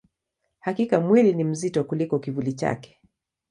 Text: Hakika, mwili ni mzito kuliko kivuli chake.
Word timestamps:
Hakika, 0.59 0.99
mwili 1.01 1.33
ni 1.33 1.43
mzito 1.43 1.83
kuliko 1.83 2.19
kivuli 2.19 2.53
chake. 2.53 2.99